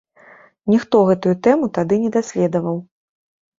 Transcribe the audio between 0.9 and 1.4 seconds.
гэтую